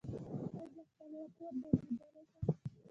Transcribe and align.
ایا 0.03 0.63
زه 0.73 0.81
خپل 0.89 1.09
راپور 1.19 1.51
درلیږلی 1.61 2.23
شم؟ 2.29 2.45